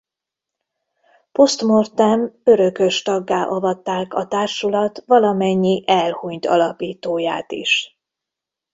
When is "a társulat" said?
4.13-5.03